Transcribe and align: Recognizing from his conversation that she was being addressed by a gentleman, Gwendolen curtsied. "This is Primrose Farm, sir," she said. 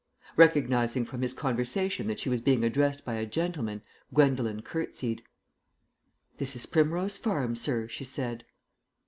Recognizing 0.35 1.05
from 1.05 1.21
his 1.21 1.31
conversation 1.35 2.07
that 2.07 2.19
she 2.19 2.27
was 2.27 2.41
being 2.41 2.63
addressed 2.63 3.05
by 3.05 3.13
a 3.17 3.25
gentleman, 3.27 3.83
Gwendolen 4.11 4.63
curtsied. 4.63 5.21
"This 6.39 6.55
is 6.55 6.65
Primrose 6.65 7.17
Farm, 7.19 7.53
sir," 7.53 7.87
she 7.87 8.03
said. 8.03 8.43